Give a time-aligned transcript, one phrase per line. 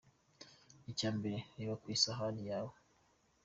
[0.91, 2.75] Icya mbere: reba ku isahani yawe.